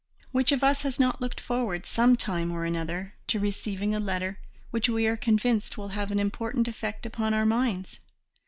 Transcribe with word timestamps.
Which 0.31 0.51
of 0.51 0.63
us 0.63 0.81
has 0.81 0.99
not 0.99 1.21
looked 1.21 1.39
forward, 1.39 1.85
some 1.85 2.15
time 2.15 2.51
or 2.51 2.65
another, 2.65 3.13
to 3.27 3.39
receiving 3.39 3.93
a 3.93 3.99
letter 3.99 4.39
which 4.71 4.89
we 4.89 5.05
are 5.05 5.15
convinced 5.15 5.77
will 5.77 5.89
have 5.89 6.09
an 6.09 6.17
important 6.19 6.67
effect 6.67 7.05
upon 7.05 7.35
our 7.35 7.45
minds? 7.45 7.99